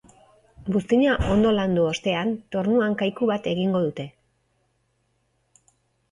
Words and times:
Buztina 0.75 1.17
ondo 1.33 1.49
landu 1.57 1.83
ostean, 1.89 2.31
tornuan 2.55 2.95
kaiku 3.01 3.27
bat 3.33 3.49
egingo 3.51 3.81
dute. 3.83 4.07